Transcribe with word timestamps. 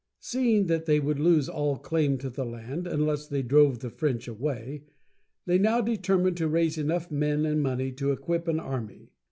Seeing 0.19 0.65
that 0.65 0.87
they 0.87 0.99
would 0.99 1.19
lose 1.19 1.47
all 1.47 1.77
claim 1.77 2.17
to 2.17 2.31
the 2.31 2.43
land 2.43 2.87
unless 2.87 3.27
they 3.27 3.43
drove 3.43 3.77
the 3.81 3.91
French 3.91 4.27
away, 4.27 4.81
they 5.45 5.59
now 5.59 5.79
determined 5.79 6.37
to 6.37 6.47
raise 6.47 6.75
enough 6.75 7.11
men 7.11 7.45
and 7.45 7.61
money 7.61 7.91
to 7.91 8.11
equip 8.11 8.47
an 8.47 8.59
army. 8.59 9.11